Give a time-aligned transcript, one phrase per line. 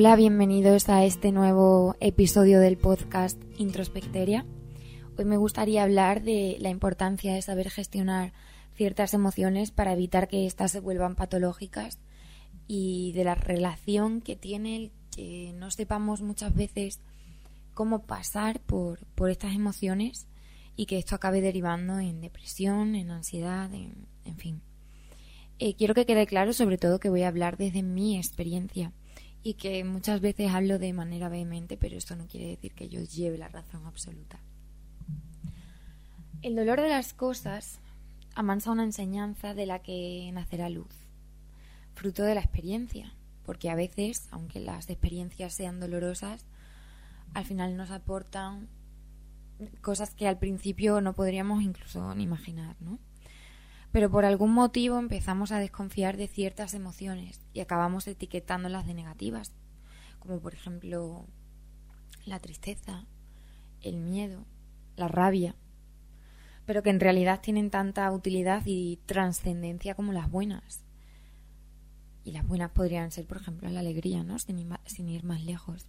[0.00, 4.46] Hola, bienvenidos a este nuevo episodio del podcast Introspecteria.
[5.18, 8.32] Hoy me gustaría hablar de la importancia de saber gestionar
[8.76, 11.98] ciertas emociones para evitar que éstas se vuelvan patológicas
[12.68, 17.00] y de la relación que tiene el que no sepamos muchas veces
[17.74, 20.28] cómo pasar por, por estas emociones
[20.76, 24.62] y que esto acabe derivando en depresión, en ansiedad, en, fin.
[25.58, 28.92] Eh, quiero que quede claro sobre todo que voy a hablar desde mi experiencia
[29.42, 33.02] y que muchas veces hablo de manera vehemente, pero esto no quiere decir que yo
[33.02, 34.40] lleve la razón absoluta.
[36.42, 37.80] El dolor de las cosas
[38.34, 40.94] amansa una enseñanza de la que nacerá luz,
[41.94, 43.12] fruto de la experiencia,
[43.44, 46.44] porque a veces, aunque las experiencias sean dolorosas,
[47.34, 48.68] al final nos aportan
[49.80, 52.98] cosas que al principio no podríamos incluso imaginar, ¿no?
[53.92, 59.52] Pero por algún motivo empezamos a desconfiar de ciertas emociones y acabamos etiquetándolas de negativas,
[60.18, 61.26] como por ejemplo
[62.26, 63.06] la tristeza,
[63.80, 64.44] el miedo,
[64.96, 65.54] la rabia,
[66.68, 70.84] pero que en realidad tienen tanta utilidad y trascendencia como las buenas.
[72.24, 74.38] Y las buenas podrían ser, por ejemplo, la alegría, ¿no?
[74.38, 74.58] Sin
[75.08, 75.86] ir, más lejos.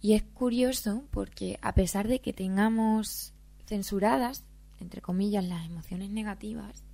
[0.00, 3.34] Y es curioso porque a pesar de que tengamos
[3.66, 4.46] censuradas,
[4.82, 6.84] entre comillas, las emociones negativas,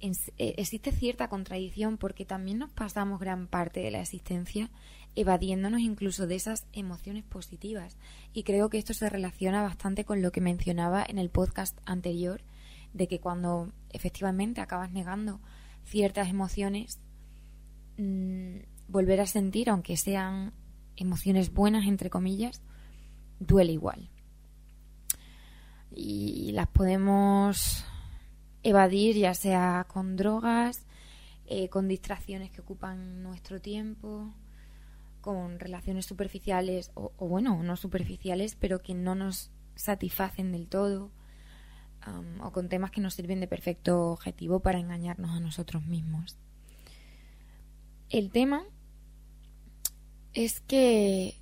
[0.00, 4.70] eh, existe cierta contradicción porque también nos pasamos gran parte de la existencia
[5.14, 7.96] evadiéndonos incluso de esas emociones positivas.
[8.34, 12.42] Y creo que esto se relaciona bastante con lo que mencionaba en el podcast anterior,
[12.92, 15.40] de que cuando efectivamente acabas negando
[15.84, 17.00] ciertas emociones,
[17.96, 20.52] mm, volver a sentir, aunque sean
[20.96, 22.60] emociones buenas, entre comillas,
[23.40, 24.10] duele igual.
[26.56, 27.84] Las podemos
[28.62, 30.86] evadir ya sea con drogas,
[31.44, 34.32] eh, con distracciones que ocupan nuestro tiempo,
[35.20, 41.10] con relaciones superficiales o, bueno, no superficiales, pero que no nos satisfacen del todo,
[42.40, 46.38] o con temas que nos sirven de perfecto objetivo para engañarnos a nosotros mismos.
[48.08, 48.64] El tema
[50.32, 51.38] es que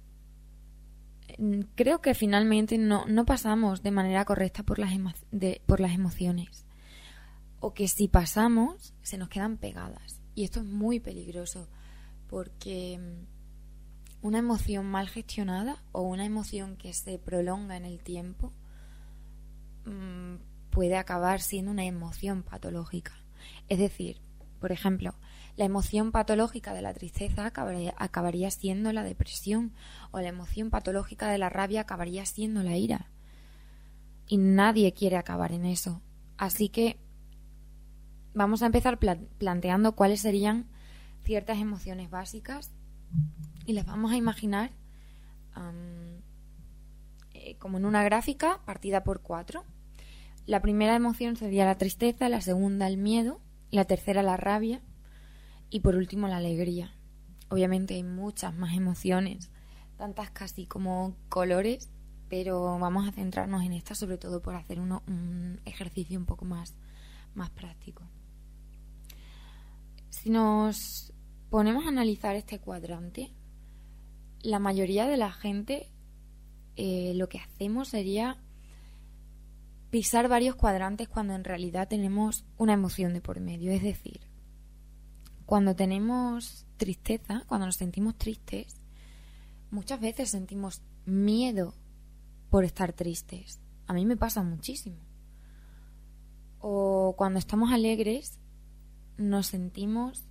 [1.74, 4.92] creo que finalmente no, no pasamos de manera correcta por las,
[5.66, 6.66] por las emociones.
[7.60, 10.20] O que si pasamos, se nos quedan pegadas.
[10.34, 11.68] Y esto es muy peligroso
[12.28, 18.52] porque mm, una emoción mal gestionada o una emoción que se prolonga en el tiempo
[19.84, 20.36] mm,
[20.70, 23.12] puede acabar siendo una emoción patológica.
[23.68, 24.20] Es decir,
[24.60, 25.14] por ejemplo,
[25.56, 29.72] la emoción patológica de la tristeza acabaría, siendo la depresión
[30.10, 33.10] o la emoción patológica de la rabia acabaría siendo la ira.
[34.26, 36.02] Y nadie quiere acabar en eso.
[36.38, 36.98] Así que
[38.32, 40.66] vamos a empezar planteando cuáles serían
[41.22, 42.72] ciertas emociones básicas
[43.64, 44.72] y las vamos a imaginar
[47.32, 49.64] eh, como en una gráfica partida por cuatro.
[50.46, 53.40] La primera emoción sería la tristeza, la segunda el miedo,
[53.70, 54.82] la tercera la rabia
[55.70, 56.94] y por último la alegría.
[57.48, 59.50] Obviamente hay muchas más emociones,
[59.96, 61.90] tantas casi como colores,
[62.28, 66.44] pero vamos a centrarnos en esta sobre todo por hacer uno, un ejercicio un poco
[66.44, 66.74] más,
[67.34, 68.02] más práctico.
[70.10, 71.12] Si nos
[71.50, 73.32] ponemos a analizar este cuadrante,
[74.42, 75.90] la mayoría de la gente
[76.76, 78.38] eh, lo que hacemos sería
[79.90, 83.70] pisar varios cuadrantes cuando en realidad tenemos una emoción de por medio.
[83.70, 84.22] Es decir,
[85.46, 88.80] cuando tenemos tristeza, cuando nos sentimos tristes,
[89.70, 91.74] muchas veces sentimos miedo
[92.50, 93.60] por estar tristes.
[93.86, 94.98] A mí me pasa muchísimo.
[96.60, 98.38] O cuando estamos alegres,
[99.16, 100.24] nos sentimos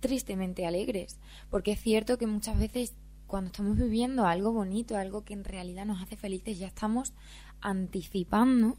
[0.00, 2.94] tristemente alegres, porque es cierto que muchas veces
[3.26, 7.14] cuando estamos viviendo algo bonito, algo que en realidad nos hace felices, ya estamos
[7.60, 8.76] anticipando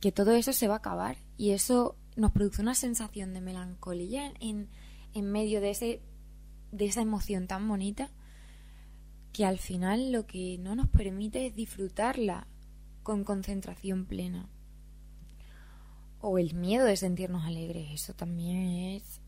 [0.00, 4.32] que todo eso se va a acabar y eso nos produce una sensación de melancolía
[4.40, 4.68] en,
[5.14, 6.02] en medio de, ese,
[6.72, 8.10] de esa emoción tan bonita
[9.32, 12.46] que al final lo que no nos permite es disfrutarla
[13.02, 14.48] con concentración plena.
[16.20, 19.20] O el miedo de sentirnos alegres, eso también es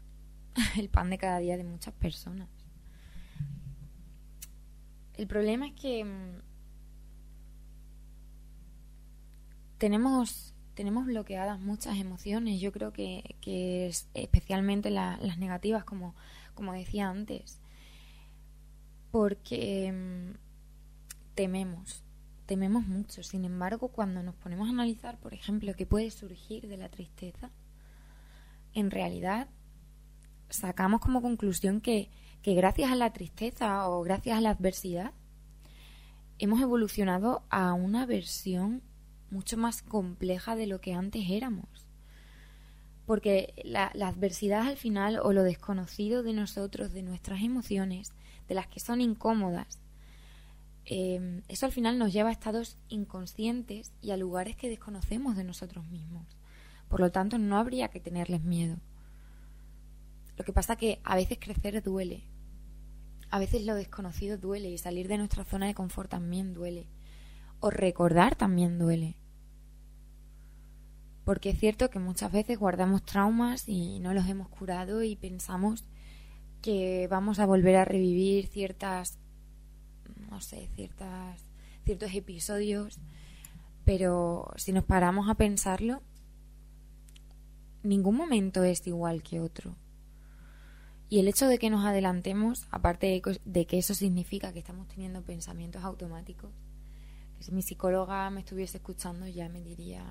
[0.78, 2.48] el pan de cada día de muchas personas.
[5.14, 6.40] El problema es que mm,
[9.78, 12.60] tenemos, tenemos bloqueadas muchas emociones.
[12.60, 16.14] Yo creo que, que es especialmente las negativas, como,
[16.54, 17.58] como decía antes.
[19.10, 20.36] Porque mm,
[21.34, 22.04] tememos,
[22.46, 23.24] tememos mucho.
[23.24, 27.50] Sin embargo, cuando nos ponemos a analizar, por ejemplo, qué puede surgir de la tristeza,
[28.72, 29.48] en realidad
[30.48, 32.08] sacamos como conclusión que,
[32.40, 35.12] que gracias a la tristeza o gracias a la adversidad
[36.38, 38.80] hemos evolucionado a una versión
[39.30, 41.68] mucho más compleja de lo que antes éramos.
[43.06, 48.12] Porque la, adversidad al final o lo desconocido de nosotros, de nuestras emociones,
[48.48, 49.78] de las que son incómodas,
[50.84, 55.44] eh, eso al final nos lleva a estados inconscientes y a lugares que desconocemos de
[55.44, 56.26] nosotros mismos.
[56.88, 58.78] Por lo tanto, no habría que tenerles miedo.
[60.36, 62.22] Lo que pasa que a veces crecer duele.
[63.30, 66.86] A veces lo desconocido duele y salir de nuestra zona de confort también duele.
[67.60, 69.16] O recordar también duele.
[71.24, 75.84] Porque es cierto que muchas veces guardamos traumas y no los hemos curado y pensamos
[76.62, 79.18] que vamos a volver a revivir ciertas,
[80.30, 81.44] no sé, ciertas,
[81.84, 82.98] ciertos episodios.
[83.84, 86.00] Pero si nos paramos a pensarlo,
[87.82, 89.76] ningún momento es igual que otro.
[91.10, 95.22] Y el hecho de que nos adelantemos, aparte de que eso significa que estamos teniendo
[95.22, 96.50] pensamientos automáticos,
[97.40, 100.04] si mi psicóloga me estuviese escuchando ya me diría,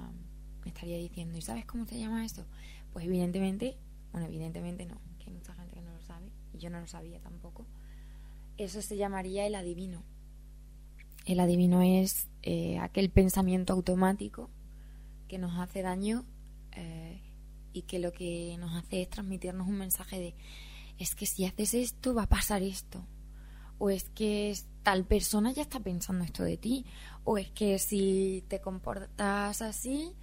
[0.63, 2.45] me estaría diciendo, ¿y sabes cómo se llama eso?
[2.93, 3.77] Pues evidentemente,
[4.11, 6.87] bueno, evidentemente no, que hay mucha gente que no lo sabe, y yo no lo
[6.87, 7.65] sabía tampoco.
[8.57, 10.03] Eso se llamaría el adivino.
[11.25, 14.49] El adivino es eh, aquel pensamiento automático
[15.27, 16.25] que nos hace daño
[16.71, 17.21] eh,
[17.73, 20.35] y que lo que nos hace es transmitirnos un mensaje de
[20.97, 23.05] es que si haces esto va a pasar esto.
[23.79, 26.85] O es que tal persona ya está pensando esto de ti.
[27.23, 30.13] O es que si te comportas así,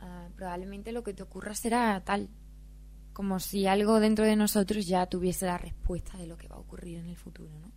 [0.00, 2.28] ah, probablemente lo que te ocurra será tal.
[3.12, 6.60] Como si algo dentro de nosotros ya tuviese la respuesta de lo que va a
[6.60, 7.70] ocurrir en el futuro, ¿no?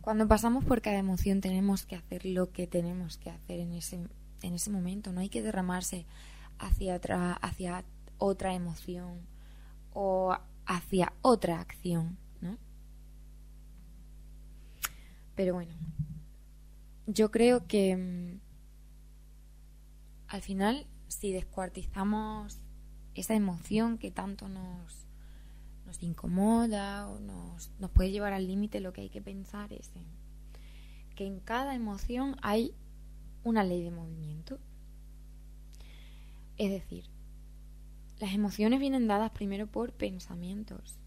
[0.00, 4.06] Cuando pasamos por cada emoción tenemos que hacer lo que tenemos que hacer en ese,
[4.42, 5.12] en ese momento.
[5.12, 6.04] No hay que derramarse
[6.58, 7.84] hacia otra, hacia
[8.18, 9.26] otra emoción
[9.94, 12.58] o hacia otra acción, ¿no?
[15.34, 15.74] Pero bueno,
[17.06, 18.40] yo creo que mm,
[20.28, 22.60] al final, si descuartizamos
[23.14, 25.06] esa emoción que tanto nos,
[25.86, 29.92] nos incomoda o nos, nos puede llevar al límite, lo que hay que pensar es
[31.14, 32.74] que en cada emoción hay
[33.44, 34.58] una ley de movimiento.
[36.56, 37.04] Es decir,
[38.24, 40.98] las emociones vienen dadas primero por pensamientos.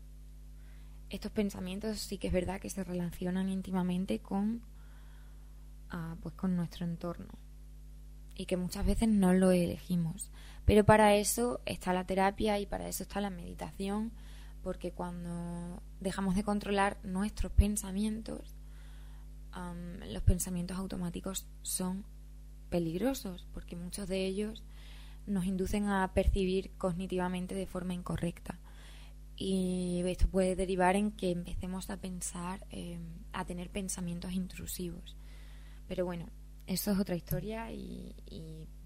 [1.09, 4.61] Estos pensamientos sí que es verdad que se relacionan íntimamente con,
[5.89, 7.29] ah, pues con nuestro entorno
[8.35, 10.29] y que muchas veces no lo elegimos.
[10.65, 14.11] Pero para eso está la terapia y para eso está la meditación,
[14.61, 18.53] porque cuando dejamos de controlar nuestros pensamientos,
[20.07, 22.05] los pensamientos automáticos son
[22.69, 24.63] peligrosos, porque muchos de ellos
[25.27, 28.59] nos inducen a percibir cognitivamente de forma incorrecta.
[29.35, 33.01] Y esto puede derivar en que empecemos a pensar, em,
[33.33, 35.15] a tener pensamientos intrusivos.
[35.87, 36.27] Pero bueno,
[36.65, 38.15] eso es otra historia y,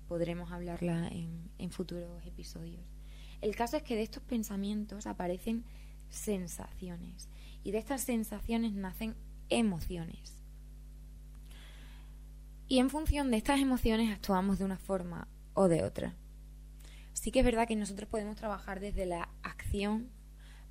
[0.07, 2.83] podremos hablarla en, en futuros episodios.
[3.39, 5.63] El caso es que de estos pensamientos aparecen
[6.09, 7.29] sensaciones
[7.63, 9.15] y de estas sensaciones nacen
[9.47, 10.35] emociones.
[12.67, 16.13] Y en función de estas emociones actuamos de una forma o de otra
[17.21, 20.09] sí que es verdad que nosotros podemos trabajar desde la acción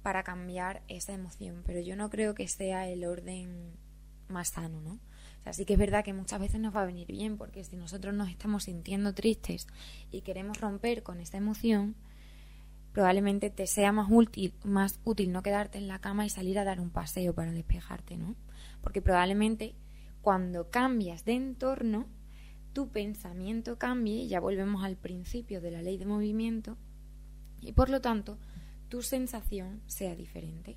[0.03, 3.77] para cambiar esa emoción, pero yo no creo que sea el orden
[4.27, 4.95] más sano, ¿no?
[4.95, 7.63] O sea, sí que es verdad que muchas veces nos va a venir bien, porque
[7.63, 9.69] si nosotros nos estamos sintiendo tristes
[10.11, 11.95] y queremos romper con esa emoción,
[12.93, 16.65] probablemente te sea más útil, más útil no quedarte en la cama y salir a
[16.65, 18.35] dar un paseo para despejarte, ¿no?
[18.81, 19.77] Porque probablemente
[20.21, 22.09] cuando cambias de entorno,
[22.73, 26.77] tu pensamiento cambie, ya volvemos al principio de la ley de movimiento,
[27.61, 28.39] y por lo tanto
[28.89, 30.77] tu sensación sea diferente.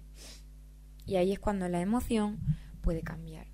[1.06, 2.40] Y ahí es cuando la emoción
[2.82, 3.48] puede cambiar.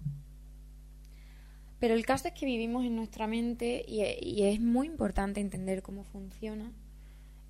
[1.79, 6.03] Pero el caso es que vivimos en nuestra mente y, es muy importante entender cómo
[6.03, 6.73] funciona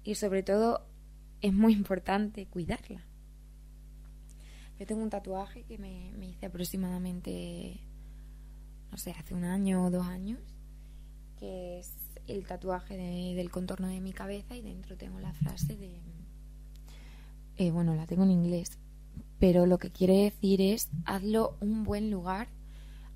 [0.03, 0.85] y sobre todo
[1.41, 3.03] es muy importante cuidarla.
[4.79, 7.79] Yo tengo un tatuaje que me, me hice aproximadamente,
[8.91, 10.39] no sé, hace un año o dos años
[11.39, 11.93] que es
[12.27, 15.99] el tatuaje del contorno de mi cabeza y dentro tengo la frase de...
[17.57, 18.77] Eh, bueno, la tengo en inglés,
[19.39, 22.47] pero lo que quiere decir es hazlo un buen lugar,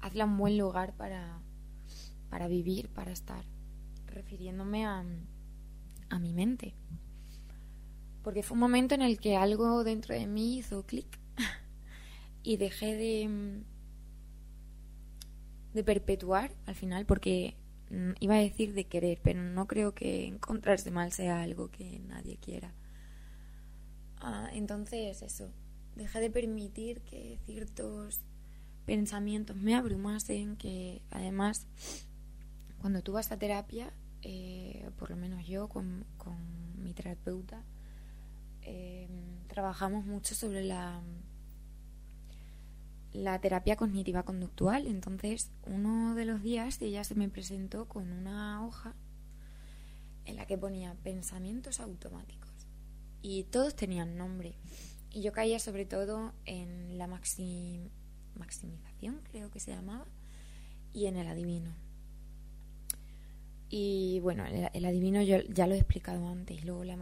[0.02, 1.40] hazla un buen lugar para,
[2.30, 3.46] para vivir, para estar,
[4.08, 5.06] refiriéndome a,
[6.10, 6.74] a mi mente.
[8.22, 11.20] Porque fue un momento en el que algo dentro de mí hizo clic
[12.44, 13.64] y dejé de,
[15.74, 17.56] de perpetuar al final, porque
[18.20, 22.38] iba a decir de querer, pero no creo que encontrarse mal sea algo que nadie
[22.38, 22.74] quiera.
[24.18, 25.52] Ah, entonces, eso,
[25.96, 28.22] dejé de permitir que ciertos
[28.86, 31.68] pensamientos me abrumasen, que además,
[32.80, 36.06] cuando tú vas a terapia, eh, por lo menos yo con,
[36.78, 37.64] mi terapeuta,
[38.62, 39.08] eh,
[39.48, 41.02] trabajamos mucho sobre la,
[43.14, 44.88] la terapia cognitiva conductual.
[44.88, 48.96] Entonces, uno de los días ella se me presentó con una hoja
[50.26, 52.52] en la que ponía pensamientos automáticos
[53.22, 54.56] y todos tenían nombre.
[55.12, 57.92] Y yo caía sobre todo en la maximización,
[59.32, 60.08] creo que se llamaba,
[60.92, 61.76] y en el adivino.
[63.70, 66.64] Y bueno, el, adivino yo ya lo he explicado antes.
[66.66, 66.98] Luego la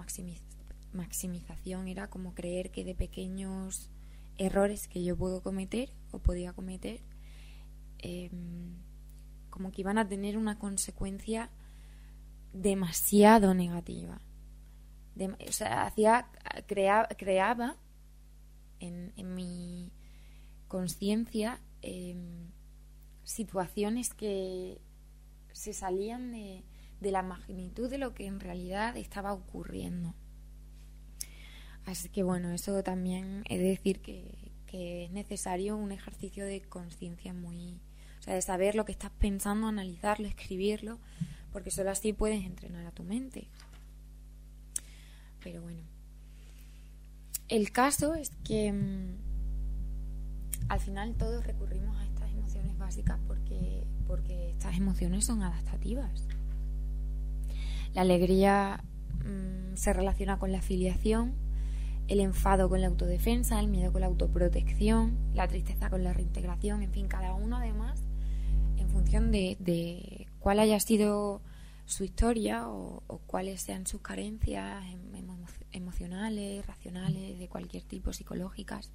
[0.93, 3.89] maximización era como creer que de pequeños
[4.37, 7.01] errores que yo puedo cometer o podía cometer,
[7.99, 8.75] em,
[9.49, 11.49] como que iban a tener una consecuencia
[12.53, 14.21] demasiado negativa.
[15.47, 16.27] o sea, hacía,
[16.67, 17.77] creaba
[18.79, 19.91] en, mi
[20.67, 22.49] conciencia em,
[23.23, 24.81] situaciones que
[25.51, 26.63] se salían de,
[27.01, 30.15] de la magnitud de lo que en realidad estaba ocurriendo.
[31.85, 36.61] Así que bueno, eso también he de decir que, que es necesario un ejercicio de
[36.61, 37.81] conciencia muy...
[38.19, 40.97] O sea, de saber lo que estás pensando, analizarlo, escribirlo,
[41.51, 43.49] porque solo así puedes entrenar a tu mente.
[45.43, 45.81] Pero bueno.
[47.49, 49.17] El caso es que mm,
[50.69, 56.27] al final todos recurrimos a estas emociones básicas porque, porque estas emociones son adaptativas.
[57.93, 58.81] La alegría
[59.25, 61.33] mm, se relaciona con la afiliación,
[62.11, 66.83] el enfado con la autodefensa, el miedo con la autoprotección, la tristeza con la reintegración,
[66.83, 68.03] en fin, cada uno además
[68.75, 71.41] en función de, cuál haya sido
[71.85, 75.25] su historia o, cuáles sean sus carencias em,
[75.71, 78.91] emocionales, racionales, de cualquier tipo, psicológicas,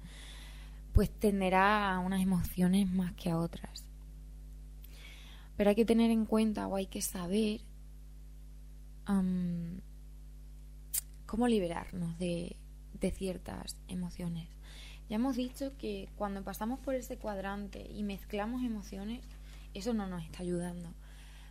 [0.93, 3.83] pues tenderá a unas emociones más que a otras.
[5.55, 7.61] Pero hay que tener en cuenta o hay que saber
[11.25, 12.57] cómo liberarnos de,
[12.99, 14.49] de ciertas emociones.
[15.09, 19.23] Ya hemos dicho que cuando pasamos por ese cuadrante y mezclamos emociones,
[19.73, 20.93] eso no nos está ayudando.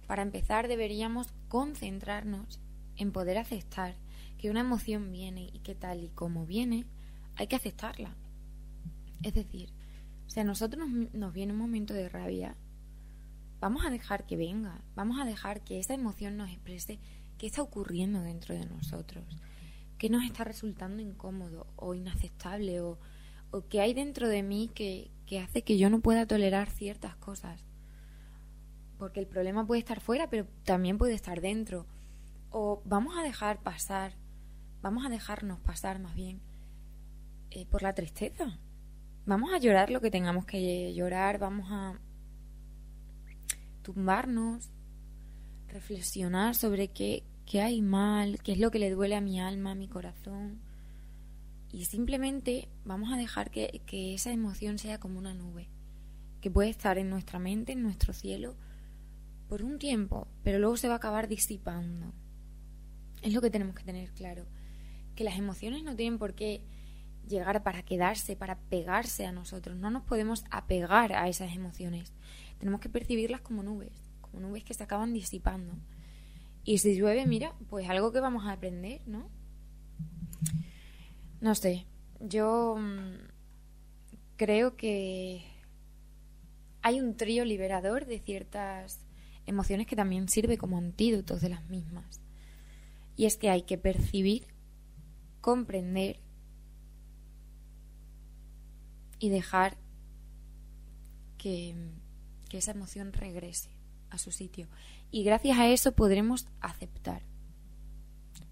[0.06, 2.60] Para empezar, deberíamos concentrarnos
[2.96, 3.94] en poder aceptar
[4.38, 6.84] que una emoción viene y que tal y como viene,
[7.36, 8.14] hay que aceptarla.
[9.22, 9.70] Es decir,
[10.26, 12.56] si a nosotros nos, viene un momento de rabia,
[13.60, 16.98] vamos a dejar que venga, vamos a dejar que esa emoción nos exprese
[17.38, 19.24] qué está ocurriendo dentro de nosotros
[19.98, 22.98] qué nos está resultando incómodo o inaceptable o,
[23.50, 27.16] o qué hay dentro de mí que, que hace que yo no pueda tolerar ciertas
[27.16, 27.64] cosas.
[28.98, 31.86] Porque el problema puede estar fuera, pero también puede estar dentro.
[32.50, 34.14] O vamos a dejar pasar,
[34.82, 36.40] vamos a dejarnos pasar más bien
[37.50, 38.58] eh, por la tristeza.
[39.26, 41.98] Vamos a llorar lo que tengamos que llorar, vamos a
[43.82, 44.70] tumbarnos,
[45.68, 49.70] reflexionar sobre qué, qué hay mal, qué es lo que le duele a mi alma,
[49.70, 50.60] a mi corazón.
[51.72, 55.68] Y simplemente vamos a dejar que, que esa emoción sea como una nube,
[56.40, 58.56] que puede estar en nuestra mente, en nuestro cielo,
[59.48, 62.12] por un tiempo, pero luego se va a acabar disipando.
[63.22, 64.44] Es lo que tenemos que tener claro,
[65.14, 66.62] que las emociones no tienen por qué
[67.28, 69.76] llegar para quedarse, para pegarse a nosotros.
[69.76, 72.12] No nos podemos apegar a esas emociones.
[72.58, 75.74] Tenemos que percibirlas como nubes, como nubes que se acaban disipando.
[76.66, 79.30] Y si llueve, mira, pues algo que vamos a aprender, ¿no?
[81.40, 81.87] No sé,
[82.18, 83.28] yo mm,
[84.37, 85.46] creo que
[86.82, 88.99] hay un trío liberador de ciertas
[89.46, 92.20] emociones que también sirve como antídotos de las mismas.
[93.14, 94.49] Y es que hay que percibir,
[95.40, 96.18] comprender
[99.20, 99.76] y dejar
[101.38, 101.76] que,
[102.49, 103.70] que esa emoción regrese
[104.11, 104.66] a su sitio
[105.16, 107.23] y gracias a eso podremos aceptar.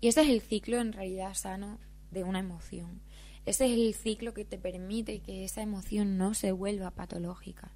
[0.00, 1.78] Y ese es el ciclo en realidad sano
[2.10, 3.02] de una emoción.
[3.44, 7.70] Ese es el ciclo que te permite que esa emoción no se vuelva patológica.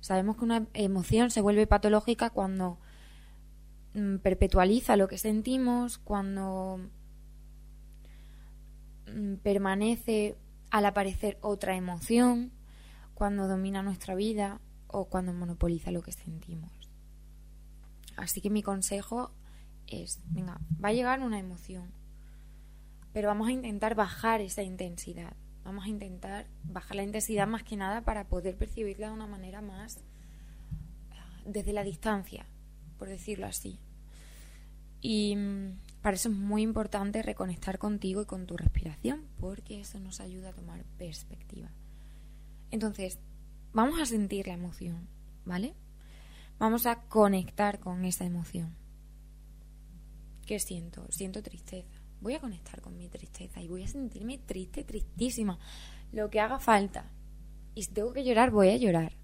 [0.00, 2.78] Sabemos que una emoción se vuelve patológica cuando
[3.94, 6.78] mm, perpetualiza lo que sentimos, cuando
[9.06, 10.36] mm, permanece
[10.68, 12.52] al aparecer otra emoción,
[13.14, 16.81] cuando domina nuestra vida o cuando monopoliza lo que sentimos.
[18.16, 19.32] Así que mi consejo
[19.86, 21.90] es, venga, va a llegar una emoción,
[23.12, 25.36] pero vamos a intentar bajar esa intensidad.
[25.64, 29.60] Vamos a intentar bajar la intensidad más que nada para poder percibirla de una manera
[29.60, 30.00] más
[31.12, 32.46] ah, desde la distancia,
[32.98, 33.78] por decirlo así.
[35.00, 40.00] Y mm, para eso es muy importante reconectar contigo y con tu respiración, porque eso
[40.00, 41.70] nos ayuda a tomar perspectiva.
[42.70, 43.18] Entonces,
[43.72, 45.08] vamos a sentir la emoción,
[45.44, 45.74] ¿vale?
[46.62, 48.76] Vamos a conectar con esa emoción.
[50.46, 51.04] ¿Qué siento?
[51.10, 52.00] Siento tristeza.
[52.20, 55.58] Voy a conectar con mi tristeza y voy a sentirme triste, tristísima.
[56.12, 57.10] Lo que haga falta.
[57.74, 59.16] Y si tengo que llorar, voy a llorar.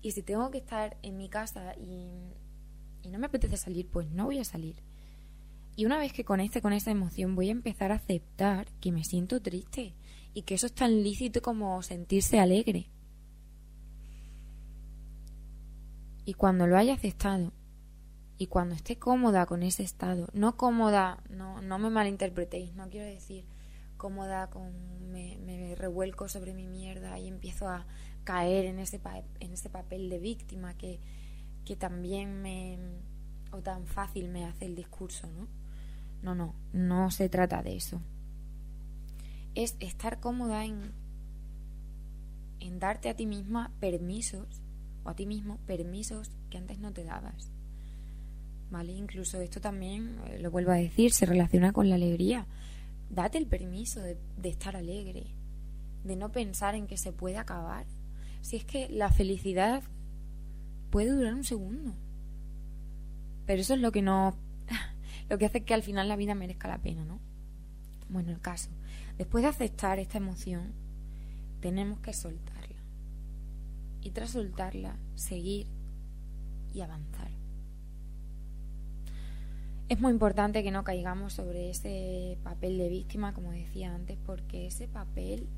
[0.00, 2.32] Y si tengo que estar en mi casa y,
[3.02, 4.76] y no me apetece salir, pues no voy a salir.
[5.76, 9.04] Y una vez que conecte con esa emoción, voy a empezar a aceptar que me
[9.04, 9.94] siento triste
[10.32, 12.88] y que eso es tan lícito como sentirse alegre.
[16.26, 17.52] Y cuando lo haya aceptado
[18.36, 23.06] y cuando esté cómoda con ese estado, no cómoda, no, no me malinterpretéis, no quiero
[23.06, 23.46] decir
[23.96, 24.72] cómoda con
[25.10, 27.86] me, me revuelco sobre mi mierda y empiezo a
[28.24, 29.00] caer en ese,
[29.40, 31.00] en ese papel de víctima que,
[31.64, 32.76] que también me
[33.52, 35.46] o tan fácil me hace el discurso, ¿no?
[36.22, 38.00] No, no, no se trata de eso.
[39.54, 40.92] Es estar cómoda en,
[42.58, 44.60] en darte a ti misma permisos
[45.06, 47.50] o a ti mismo permisos que antes no te dabas.
[48.70, 48.92] ¿Vale?
[48.92, 52.46] Incluso esto también, eh, lo vuelvo a decir, se relaciona con la alegría.
[53.08, 55.26] Date el permiso de, de estar alegre,
[56.02, 57.86] de no pensar en que se puede acabar.
[58.40, 59.84] Si es que la felicidad
[60.90, 61.94] puede durar un segundo.
[63.46, 64.36] Pero eso es lo que no
[65.28, 67.20] lo que hace que al final la vida merezca la pena, ¿no?
[68.08, 68.70] Bueno, el caso.
[69.18, 70.72] Después de aceptar esta emoción,
[71.60, 72.55] tenemos que soltarla.
[74.06, 75.66] Y tras soltarla, seguir
[76.72, 77.28] y avanzar.
[79.88, 84.68] Es muy importante que no caigamos sobre ese papel de víctima, como decía antes, porque
[84.68, 85.48] ese papel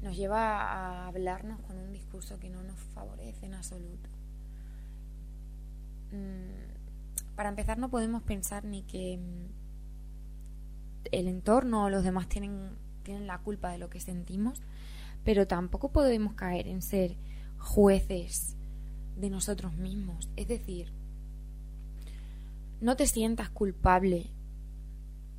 [0.00, 4.08] nos lleva a hablarnos con un discurso que no nos favorece en absoluto.
[6.12, 9.46] Mm, para empezar, no podemos pensar ni que mm,
[11.10, 14.62] el entorno o los demás tienen, tienen la culpa de lo que sentimos,
[15.24, 17.16] pero tampoco podemos caer en ser
[17.58, 18.56] jueces
[19.16, 20.28] de nosotros mismos.
[20.36, 20.92] Es decir,
[22.80, 24.26] no te sientas culpable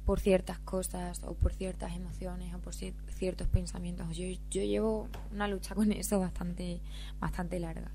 [0.06, 4.15] por ciertas cosas o por ciertas emociones o por ciertos pensamientos.
[4.15, 6.80] Yo, llevo una lucha con eso bastante,
[7.20, 7.91] bastante larga.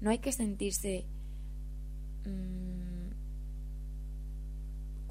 [0.00, 1.04] No hay que sentirse
[2.26, 3.10] mmm,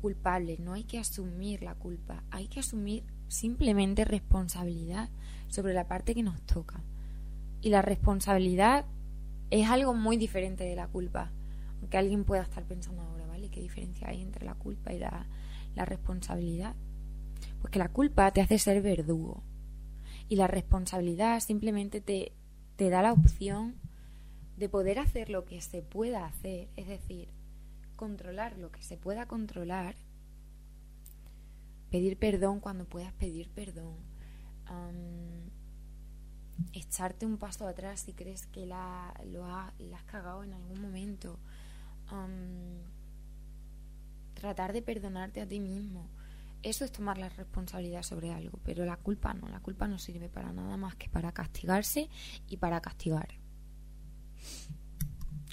[0.01, 5.09] culpable, no hay que asumir la culpa, hay que asumir simplemente responsabilidad
[5.49, 6.83] sobre la parte que nos toca.
[7.61, 8.85] Y la responsabilidad
[9.49, 11.31] es algo muy diferente de la culpa,
[11.79, 13.49] aunque alguien pueda estar pensando ahora, ¿vale?
[13.49, 15.27] ¿Qué diferencia hay entre la culpa y la,
[15.75, 16.75] responsabilidad?
[17.59, 19.43] Pues que la culpa te hace ser verdugo
[20.29, 22.33] y la responsabilidad simplemente te,
[22.75, 23.75] te da la opción
[24.57, 27.29] de poder hacer lo que se pueda hacer, es decir,
[27.95, 29.95] controlar lo que se pueda controlar,
[31.93, 33.93] pedir perdón cuando puedas pedir perdón,
[36.73, 41.37] echarte un paso atrás si crees que la, lo has cagado en algún momento,
[44.33, 46.09] tratar de perdonarte a ti mismo.
[46.63, 50.29] Eso es tomar la responsabilidad sobre algo, pero la culpa no, la culpa no sirve
[50.29, 52.09] para nada más que para castigarse
[52.47, 53.35] y para castigar.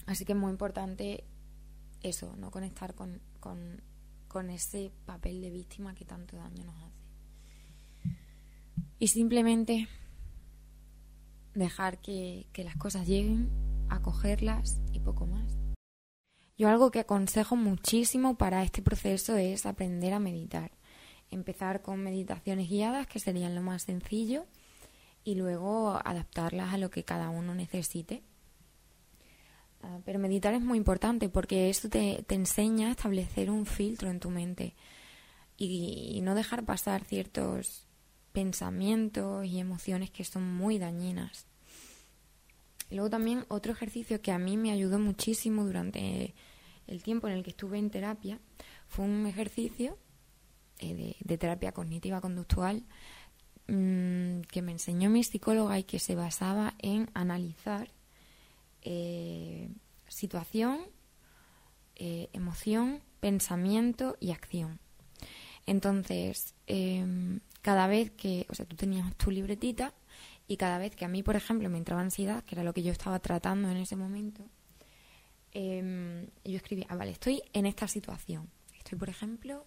[0.07, 1.23] Así que es muy importante
[2.03, 3.83] eso, no conectar con, con,
[4.51, 7.01] ese papel de víctima que tanto daño nos hace.
[8.99, 9.89] Y simplemente
[11.55, 13.51] dejar que, que las cosas lleguen,
[13.89, 15.59] acogerlas y poco más.
[16.57, 20.71] Yo algo que aconsejo muchísimo para este proceso es aprender a meditar.
[21.31, 24.47] Empezar con meditaciones guiadas, que serían lo más sencillo,
[25.25, 28.23] y luego adaptarlas a lo que cada uno necesite.
[29.83, 34.21] Ah, pero meditar es muy importante porque esto te, enseña a establecer un filtro en
[34.21, 34.75] tu mente
[35.57, 37.87] y, no dejar pasar ciertos
[38.33, 41.47] pensamientos y emociones que son muy dañinas.
[42.91, 46.35] luego también otro ejercicio que a mí me ayudó muchísimo durante
[46.87, 48.39] el tiempo en el que estuve en terapia
[48.87, 49.97] fue un ejercicio
[50.79, 52.85] eh, de, terapia cognitiva conductual
[53.67, 57.91] mm, que me enseñó mi psicóloga y que se basaba en analizar
[58.83, 59.71] eh,
[60.09, 60.81] situación,
[61.97, 64.81] eh, emoción, pensamiento y acción.
[65.67, 69.95] Entonces, em, cada vez que, o sea, tú tenías tu libretita
[70.49, 72.83] y cada vez que a mí, por ejemplo, me entraba ansiedad, que era lo que
[72.83, 74.43] yo estaba tratando en ese momento,
[75.53, 78.51] em, yo escribía, ah, vale, estoy en esta situación.
[78.79, 79.67] Estoy, por ejemplo,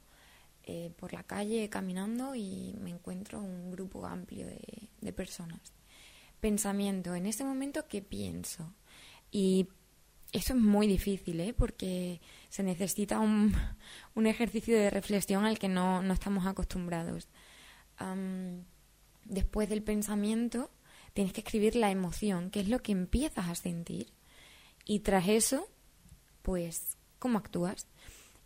[0.63, 5.73] eh, por la calle caminando y me encuentro un grupo amplio de, de personas.
[6.39, 8.73] Pensamiento, en ese momento, ¿qué pienso?
[9.33, 9.67] Y
[10.31, 11.53] eso es muy difícil, ¿eh?
[11.53, 13.53] porque se necesita un,
[14.15, 17.27] un ejercicio de reflexión al que no, no estamos acostumbrados.
[19.25, 20.69] después del pensamiento,
[21.13, 24.13] tienes que escribir la emoción, que es lo que empiezas a sentir.
[24.85, 25.67] Y tras eso,
[26.43, 27.87] pues, ¿cómo actúas?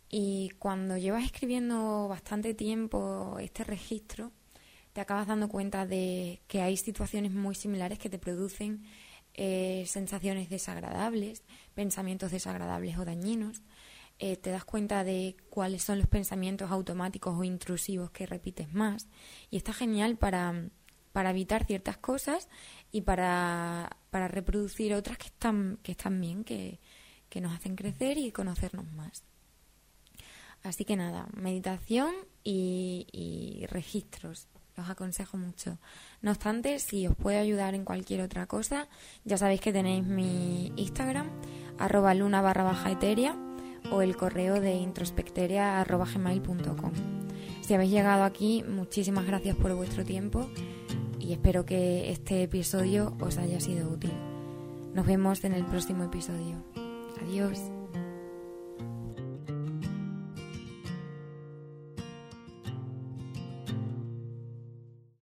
[0.08, 4.32] Y cuando llevas escribiendo bastante tiempo este registro,
[4.94, 8.84] te acabas dando cuenta de que hay situaciones muy similares que te producen
[9.40, 13.62] eh, sensaciones desagradables, pensamientos desagradables o dañinos.
[14.18, 19.06] Eh, te das cuenta de cuáles son los pensamientos automáticos o intrusivos que repites más.
[19.48, 20.70] Y está genial para,
[21.12, 22.48] para evitar ciertas cosas
[22.90, 26.80] y para, para reproducir otras que están, que están bien, que,
[27.28, 29.22] que nos hacen crecer y conocernos más.
[30.64, 34.48] Así que nada, meditación y, y registros
[34.80, 35.78] os aconsejo mucho.
[36.22, 38.88] No obstante, si os puede ayudar en cualquier otra cosa,
[39.24, 41.28] ya sabéis que tenéis mi Instagram,
[41.78, 43.36] arroba luna barra baja eteria,
[43.90, 46.92] o el correo de introspecteria arroba gmail.com.
[47.62, 50.48] Si habéis llegado aquí, muchísimas gracias por vuestro tiempo
[51.20, 54.12] y espero que este episodio os haya sido útil.
[54.94, 56.64] Nos vemos en el próximo episodio.
[57.22, 57.77] Adiós.